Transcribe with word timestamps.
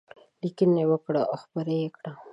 لیکنې 0.41 0.83
وکړه 0.87 1.21
او 1.31 1.35
خپرې 1.43 1.77
یې 1.83 1.89
کړه. 1.95 2.11